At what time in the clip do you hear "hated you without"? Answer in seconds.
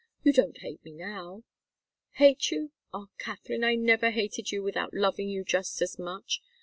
4.09-4.95